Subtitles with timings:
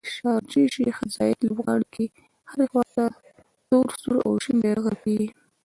[0.03, 2.05] د شارجې شیخ ذاید لوبغالي کې
[2.49, 3.05] هرې خواته
[3.69, 5.29] تور، سور او شین بیرغ رپیږي